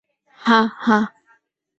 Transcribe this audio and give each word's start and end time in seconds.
হা, 0.39 0.59
হা। 0.79 0.97